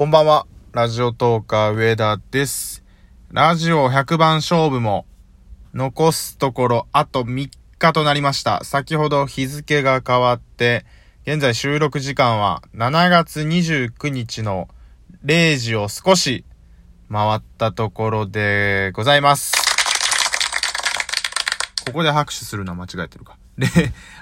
[0.00, 0.46] こんばんは。
[0.72, 2.82] ラジオトーカー上田です。
[3.32, 5.04] ラジオ100番勝負も
[5.74, 8.64] 残すところあと3日となりました。
[8.64, 10.86] 先ほど日付が変わって、
[11.26, 14.68] 現在収録時間は7月29日の
[15.26, 16.46] 0時を少し
[17.12, 19.52] 回ったところでございます。
[21.84, 23.36] ここで拍手するのは間違えてるか。
[23.58, 23.66] で、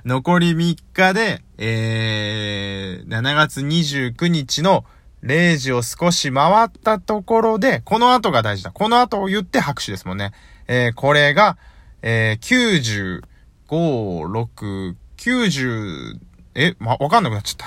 [0.05, 8.71] 残り3日で、えー、7月29日の0 0時を少し回ったところで、この後が大事だ。
[8.71, 10.33] この後を言って拍手ですもんね。
[10.69, 11.59] えー、これが、
[12.03, 13.23] えー、
[13.69, 16.19] 95、6、90、
[16.55, 17.67] え、ま、わかんなくなっちゃっ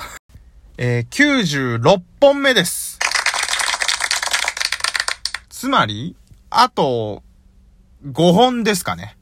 [0.78, 2.98] えー、96本目です。
[5.50, 6.16] つまり、
[6.48, 7.22] あと、
[8.06, 9.16] 5本ですかね。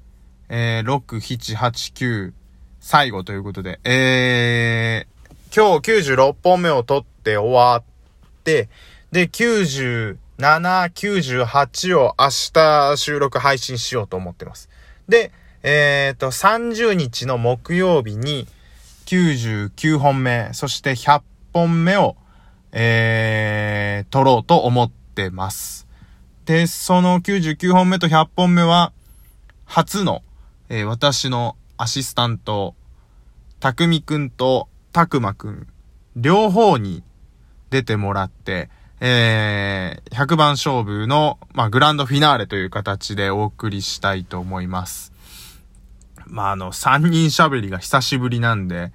[0.48, 2.32] えー、6、7、8、9、
[2.80, 7.89] 最後ということで、えー、今日96本目を取って終わって、
[8.44, 8.68] で、
[9.12, 14.68] 97、98を明日収録配信しようと思ってます。
[15.08, 18.46] で、えーと、30日の木曜日に
[19.06, 22.16] 99本目、そして100本目を、
[22.72, 25.86] えー、撮ろうと思ってます。
[26.46, 28.92] で、その99本目と100本目は、
[29.66, 30.22] 初の、
[30.68, 32.74] えー私のアシスタント、
[33.58, 35.66] たくみくんとたくまくん、
[36.16, 37.02] 両方に
[37.70, 38.68] 出てもらって、
[39.00, 45.12] えー、100番勝負の、まあ、グランドフィナーレという形でお送りしたいと思います。
[46.26, 48.92] まあ、あの、3人喋りが久しぶりなんで、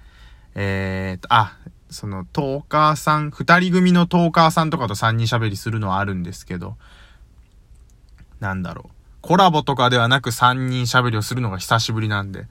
[0.54, 1.58] えーと、あ、
[1.90, 6.78] その、トーカーさん、2人組のトーカーさんとかと3人喋りするのはあるんですけど、
[8.40, 8.96] なんだろう。
[9.22, 12.48] コラボとかではなく3人喋りをするのが久しぶりなんで、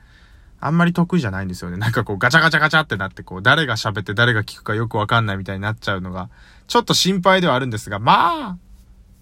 [0.64, 1.76] あんまり得意じゃないんですよね。
[1.76, 6.30] なんかこうガチャガチャガチャってなってこう誰が喋って誰が聞くかよくわかんないみたいになっちゃうのが、
[6.68, 8.58] ちょっと心配ではあるんですが、まあ、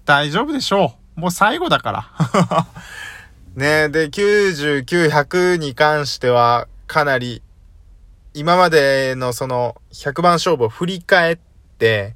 [0.04, 1.20] 大丈夫でしょう。
[1.20, 2.66] もう最後だから。
[3.56, 7.42] ねえ、で、99、100に関してはかなり、
[8.34, 11.38] 今までのその100番勝負を振り返っ
[11.76, 12.14] て、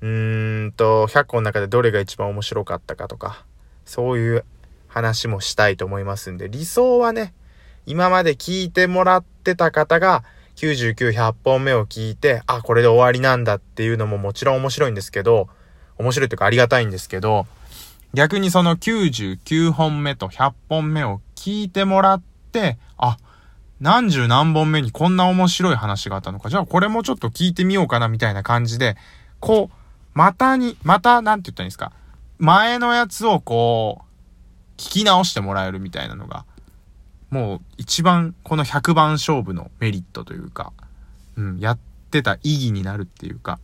[0.00, 3.44] うーんと、100個の中でどれが一番面白かったかとか、
[3.84, 4.46] そういう
[4.88, 7.34] 話もしたいと思いますんで、理想はね、
[7.86, 10.24] 今まで聞いてもらってた方が、
[10.56, 15.48] 99、100本目を聞いて、あ、これで終わりなんだっていうのももちろん面白いんですけど、
[15.98, 17.46] 面白いというかありがたいんですけど、
[18.14, 22.22] 逆にその99本目と100本目を聞いてもらっ
[22.52, 23.16] て、あ、
[23.80, 28.96] 何十何本目にこんな面白い話があったのか、じゃあこれもちょっと聞いてみようかなみたいな感じで、
[29.40, 29.76] こう、
[30.14, 31.92] またに、また、なんて言ったらいいんですか、
[32.38, 36.44] 前のやつをこう、聞き直してもらえるみたいなのが、
[37.32, 40.74] もう一番この100番勝負のメリットというか、
[41.38, 41.78] うん、やっ
[42.10, 43.58] てた意義になるっていうか、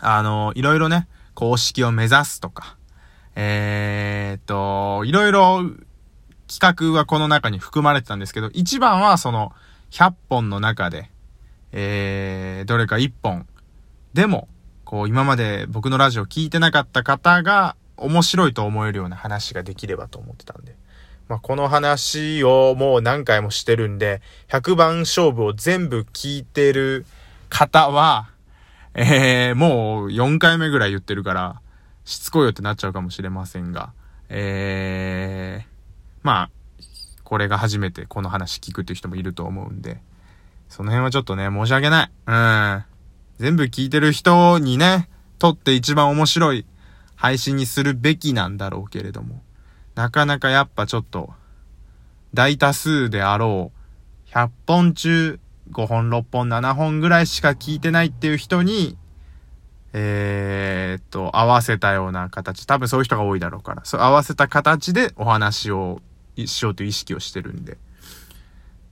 [0.00, 2.76] あの、いろいろね、公式を目指すとか、
[3.36, 5.62] えー、っと、いろいろ
[6.48, 9.52] 企画はこの中に含まれてたんですけど、一番はその
[9.92, 11.08] 100本の中で、
[11.70, 13.46] えー、どれか1本
[14.12, 14.48] でも、
[14.84, 20.74] こう今まで僕のラジオ聞いてなかった方が面白いと思えるような話ができればと思ってたんで。
[21.28, 27.06] まあ、この話をもう何回もしてるんで、100番勝負を全部聞いてる
[27.48, 28.28] 方は、
[28.94, 31.60] えー、もう4回目ぐらい言ってるから、
[32.04, 33.92] しつこいよってなっちゃうかもしれませんが、
[34.28, 35.66] えー、
[36.22, 36.50] まあ、
[37.24, 40.00] これが初めてこの話聞くっていう人もいると思うんで、
[40.68, 42.10] その辺はちょっとね、申し訳ない。
[42.26, 42.84] うん。
[43.38, 45.08] 全部聞いてる人にね、
[45.38, 46.66] とって一番面白い
[47.14, 49.42] 配信にするべきなんだろうけれども、
[49.94, 51.32] なかなかやっぱちょっと、
[52.34, 55.38] 大多数であろう、100本中
[55.70, 58.96] 5本、6本、7本ぐらいしか聞いてないっていう人に、
[59.92, 66.00] えー、っと、合わせたような形、多分そういう人が多いだろうから、そう合わせた形でお話を
[66.36, 67.78] しようという意識をしてるんで、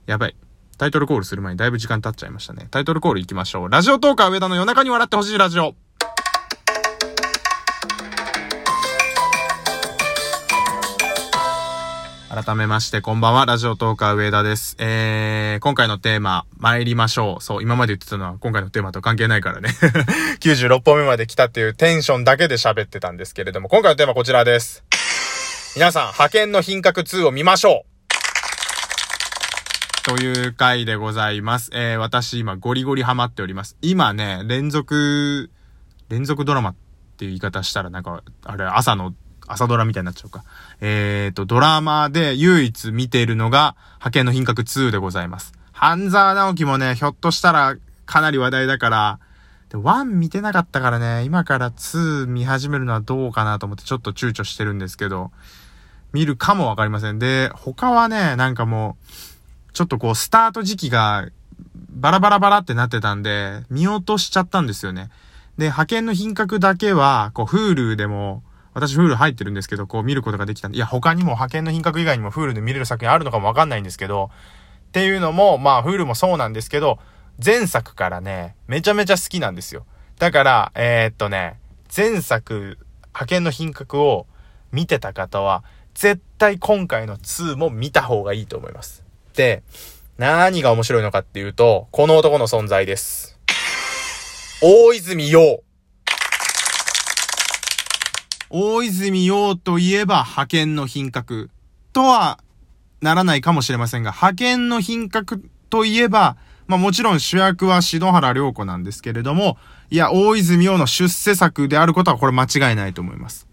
[0.05, 0.35] やばい。
[0.77, 2.67] タイトルコールする前にだいぶ時間経っちゃいましたね。
[2.71, 3.69] タイトルコール行きましょう。
[3.69, 5.75] ラジオトーカー上田の夜中に笑ってほしいラジオ。
[12.33, 13.45] 改めまして、こんばんは。
[13.45, 14.77] ラジオトーカー上田です。
[14.79, 17.43] えー、今回のテーマ、参りましょう。
[17.43, 19.67] そう、今まで言ってたのは今回のテーマと関係ないからね。
[20.39, 24.85] 96本目まで来たっていうテンションだけで喋ってたんですけれども、今回のテーマこちらです。
[25.75, 27.85] 皆さん、派遣の品格2を見ましょう
[30.05, 31.69] という回でございます。
[31.73, 33.75] えー、私今ゴリゴリハマっております。
[33.81, 35.51] 今ね、連続、
[36.07, 36.75] 連続ドラマっ
[37.17, 39.13] ていう言い方したらなんか、あれ、朝の、
[39.47, 40.43] 朝ドラみたいになっちゃうか。
[40.79, 45.53] えーと、ドラマで唯一見ているのが、派遣の品格2でございます。
[45.71, 49.19] 半沢直樹もね、ひょっとしたらかなり話題だから、
[49.69, 55.31] で、1見てなかったからね、今から2見始めるのはどうかなと思ってちょっと躊躇してるんですけど、
[56.13, 57.19] 見るかもわかりません。
[57.19, 58.97] で、他はね、なんかも
[59.69, 61.29] う、ちょっとこう、スタート時期が、
[61.89, 65.09] バラバラバラってなってたんで、見落としちゃったんですよね。
[65.57, 68.43] で、派遣の品格だけは、こう、Hulu でも、
[68.73, 74.31] 私 Hulu 入ってるんですけど、こう見ることができたんで、いや、他にも派遣の品格以外にも Hulu で見れる作品あるのかもわかんないんですけど、
[74.89, 76.99] っていうのも、まあ、Hulu もそうなんですけど、
[77.43, 79.85] 前作からね、めちゃめちゃ好きなんですよ。
[80.19, 81.59] だから、えー、っとね、
[81.95, 82.77] 前作、
[83.07, 84.27] 派遣の品格を
[84.71, 85.63] 見てた方は、
[85.93, 89.03] 絶対今回の2も見た方がいいと思います。
[89.35, 89.63] で、
[90.17, 93.39] 何が面白いのかっていうと、この男の存在です。
[94.61, 95.63] 大泉洋。
[98.53, 101.49] 大泉洋といえば派遣の品格
[101.93, 102.39] とは
[103.01, 106.35] ならないかもしれませんが、派遣の品格といえば、
[106.67, 109.57] まあもちろん主役は篠原涼子なんですけれども、
[109.89, 113.47] いや、大泉洋の出世作であることはこれ間違いないと思います。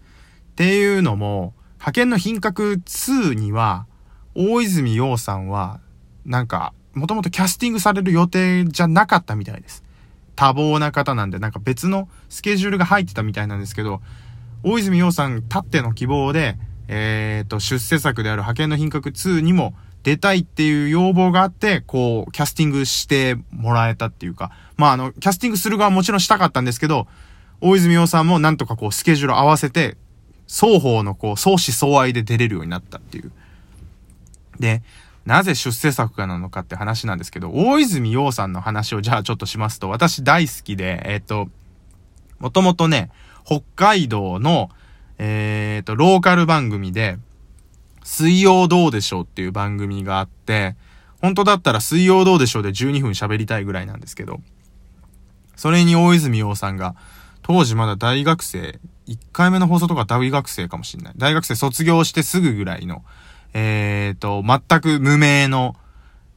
[0.51, 3.87] っていうのも、派遣の品格2には、
[4.35, 5.79] 大泉洋さんは、
[6.25, 9.83] なんか、もともとキャスティングされる予定じゃなかったみたいです。
[10.35, 14.01] 多忙な方なんで、なんか別のスケジュールが入ってたみたいなんですけど、
[14.63, 16.57] 大泉洋さんたっての希望で、
[16.87, 19.73] えっ、ー、と、出世作である派遣の品格2にも
[20.03, 27.07] 出たいっていう要望があって、こう、キャスティングしてもらえたっていうか、まあ、あの、キャスティングする側もちろんしたかったんですけど、
[27.61, 29.97] 大泉洋さんもなんとかこう、スケジュール合わせて、
[30.47, 33.31] 双方のこう、相思相愛で出れるようになったっていう。
[34.59, 34.81] で、
[35.25, 41.49] なぜ出世作家なのかって話なんですけど、大泉洋さんの話をじゃあちょっとしますと、私大好きで、えっ、ー、と、
[42.39, 43.11] もともとね、
[43.49, 44.69] 北海道の、
[45.17, 47.17] えっ、ー、と、ローカル番組で、
[48.03, 50.75] 水曜どうでしょうっていう番組があって、
[51.19, 54.39] 本当だったら水曜どうでしょうで12分喋りたいぐらいなんですけど、
[55.55, 56.95] それに大泉洋さんが、
[57.41, 61.13] 当時まだ大学生、1回目の放送とか大学生かもしんない。
[61.17, 63.03] 大学生卒業してすぐぐらいの、
[63.55, 65.75] えっ、ー、と、全く無名の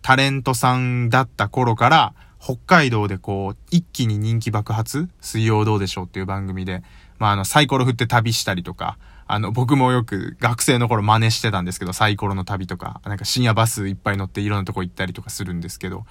[0.00, 6.82] タレントさんだった頃から、北海道でこう、一気に人気爆発水曜どうでしょうっていう番組で、
[7.22, 8.98] まあ、あの、サイコロ振って旅したりとか、
[9.28, 16.04] あの、僕もよく学生の頃真似してたんですけど、サイコロの旅とか、なんか深夜バスいっぱい乗っていろんなとこ行ったりとかするんですけど、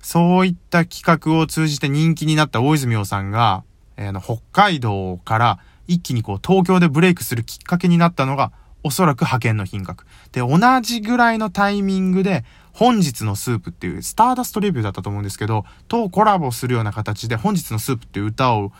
[0.00, 3.64] そういった企画を通じて人気になった大泉洋さんが、
[3.98, 5.58] えー、あの、北海道から
[5.88, 8.50] 一気にこう、東京でブレイクするきっかけになったのが、
[8.82, 10.06] おそらく派遣の品格。
[10.32, 18.72] で、同じぐらいのタイミングで、本日のスープっていう、スターダストレビューだったと思うんですけど、とコラボするような形で、本日のスープっていう歌を、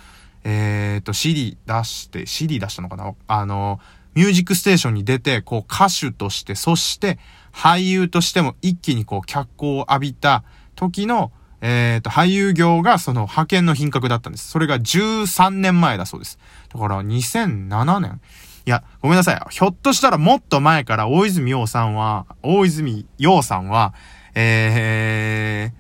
[0.45, 3.15] えっ、ー、と、CD 出して、CD 出したのかな？
[3.27, 3.81] あの、
[4.15, 7.19] ミュージックステーションに出て、こう歌手として、そして
[7.53, 10.43] 俳優としても一気にこう脚光を浴びた
[10.75, 14.49] 時の、えっ、ー、と、俳優業がその派遣の品格だったんです。
[14.49, 16.39] それが13年前だそうです。
[16.73, 18.21] だから2007年
[18.67, 19.41] いや、ごめんなさい。
[19.51, 23.95] ひょっとしたらもっと前から大泉洋さんは、大泉洋さんは、
[24.35, 25.80] えー、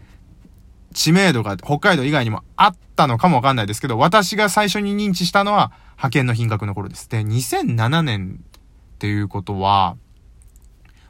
[0.94, 7.08] 知名度が北海道以外にもあったのかもわかんないですけど、私が最初に認知したのは派遣の品格の頃です。
[7.08, 9.96] で、2007年っていうことは、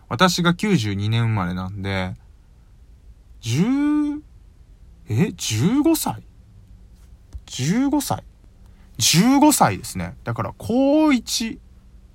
[0.09, 2.15] 私が92年生まれなんで、
[3.43, 4.21] 10、
[5.09, 6.23] え ?15 歳
[7.47, 8.25] ?15 歳
[8.99, 10.17] ?15 歳ですね。
[10.25, 11.59] だから、高1、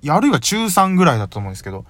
[0.08, 1.84] あるいは中3ぐらいだと思うんですけど、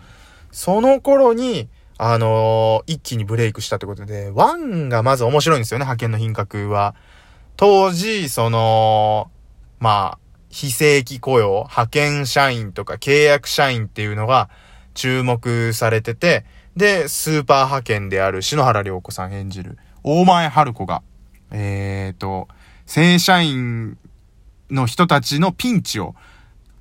[0.52, 6.94] その頃に、あのー、一気にブレイクしたってことで、ワンがまず面白いんですよね、派遣の品格は。
[7.56, 9.30] 当時、その、
[9.78, 10.18] まあ、
[10.50, 14.50] 非正規雇用、派遣社員とか契約社員っていうのが
[14.94, 16.44] 注目されてて、
[16.76, 21.02] で、スーパー派遣である篠原涼子さん演じる大前春子が、
[21.50, 22.48] えーと、
[22.84, 23.98] 正社員
[24.70, 26.14] の人たちのピンチを、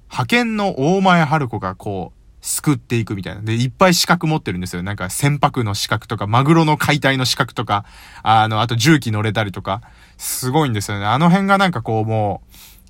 [0.09, 2.14] 派遣の大前春子がこう、
[2.45, 3.41] 救っていくみたいな。
[3.41, 4.83] で、いっぱい資格持ってるんですよ。
[4.83, 7.85] なんか船舶の資格とか、マグロの解体の資格とか、
[8.21, 9.81] あの、あと重機乗れたりとか、
[10.17, 11.05] すごいんですよね。
[11.05, 12.43] あの辺がなんかこうも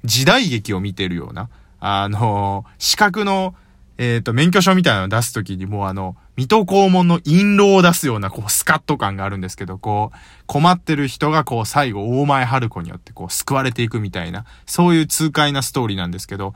[0.04, 3.56] う、時代劇を見てるような、あの、資格の、
[3.98, 16.54] えっ、ー、と、免許証みたいなのを出すときにもうあの、水戸黄門の印籠を出すような、こう、スカッと感があるんですけど、こう、困ってる人がこう、最後、大前春子によってこう、救われていくみたいな、そういう痛快なストーリーなんですけど、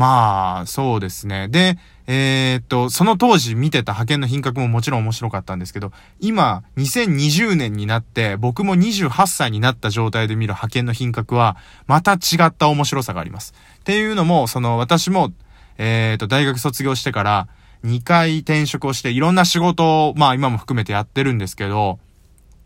[0.00, 1.48] まあ、そうですね。
[1.48, 1.76] で、
[2.06, 12.16] えー、っと、その当時見てた派遣の品格ももちろん面白かったんですけど、今、2020年になって、僕も28歳になった状態で見る派遣の品格は、また違
[12.46, 13.52] った面白さがあります。
[13.80, 15.34] っていうのも、その、私も、
[15.76, 17.48] えー、っと、大学卒業してから、
[17.84, 21.98] 2回転職をして、いろんな仕事を、まあ今も含めてやってるんですけど、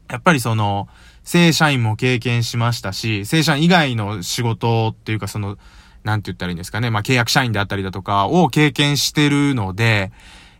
[0.08, 0.86] やっぱりその、
[1.24, 5.58] 正社員も経験しましたし、正社員以外の仕事っていうかその、
[6.04, 6.90] なんて言ったらいいんですかね。
[6.90, 10.12] まあ、契約社員であったりだとかを経験してるので、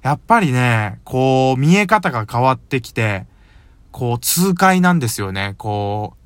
[0.03, 3.27] やっぱりね、こう、見え方が変わってきて、
[3.93, 5.55] こう、痛快なんですよね。
[5.59, 6.25] こう、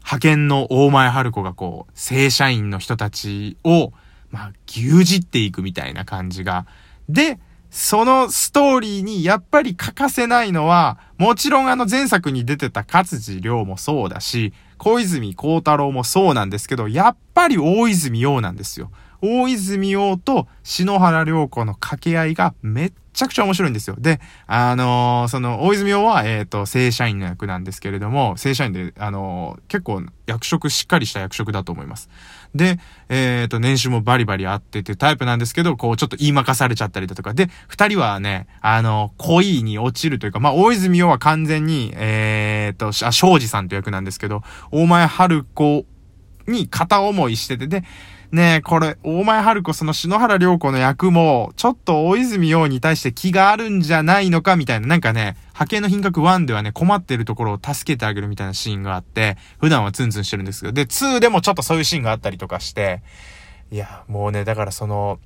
[0.00, 3.92] 派遣の大前春子がこう、正社員の人たちを、
[4.30, 6.66] まあ、牛耳っていくみたいな感じが。
[7.08, 7.38] で、
[7.70, 18.90] そのストーリーにやっぱり欠かせないのは、もちろんあの前作に出てた勝地涼もそうだし、小泉孝太郎もそうなんですけど、やっぱり大泉洋なんですよ。
[19.20, 23.96] 大泉洋と篠原涼子の掛け合いがめっちゃくちゃ面白いんですよ。
[23.98, 32.08] で、あのー、その、大泉洋は、えっ、ー、と、正社員の役なんですけれども、正社員で、あのー、結構役職しっかりした役職だと思います。
[32.54, 32.78] で、
[33.08, 37.32] えっ、と、年収もバリバリあっててタイプなんですけど、こう、ちょっと言いまかされちゃったりだとか。
[37.32, 44.42] で、二人はね、あの、恋に落ちるというか、まあ、大泉洋は完全に、えっ、と、あ、庄司さんという役なんですけど、
[44.72, 45.86] 大前春子
[46.48, 47.84] に片思いしてて、で、
[48.32, 63.02] ねえ、これ、大前春子その篠原涼子の役も、ちょっと大泉洋に対して気があるんじゃないのかみたいな、なんかね、波形の品格1ではね、困ってるところを助けてあげるみたいなシーンがあって、普段はツンツンしてるんですけど、で、2でもちょっとそういうシーンがあったりとかして、
[63.72, 65.18] いや、もうね、だからその、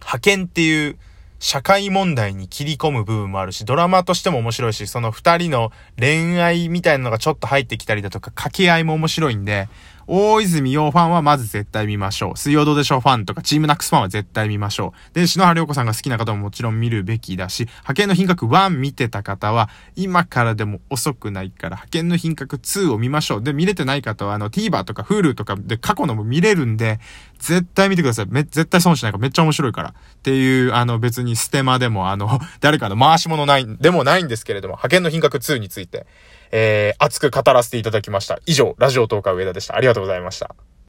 [0.00, 0.98] 派遣っていう、
[1.38, 9.68] 社会問題に切り込む部分もあるし、ドラマとしても面白いし、その二人の恋愛みたいなのがちょっと入ってきたりだとか、掛け合いも面白いんで、
[10.08, 12.36] 大泉洋ファンはまず絶対見ましょう。
[12.36, 15.14] 水曜どうでしょうファンとかチームナックスファンは絶対見ましょう。
[15.14, 23.42] で、篠原涼子さんが好きな方ももちろん見るべきだし、派遣の品格1見てた方は、今からでも遅くないから、派遣の品格2を見ましょう。
[23.42, 27.00] で、見れてない方は、あの、TVer とか Hulu とかで過去のも見れるんで、
[27.40, 28.26] 絶対見てください。
[28.28, 29.88] め、絶対損しないからめっちゃ面白いから。
[29.90, 36.06] っていう、あの、別にステマでも、あの、 誰かの回し物ない、でもないんですけれども、派遣の品格2について、
[36.52, 38.38] えー、熱く語らせていただきました。
[38.46, 39.76] 以上、ラジオ東海上田でした。
[39.76, 40.54] ありがとうございました。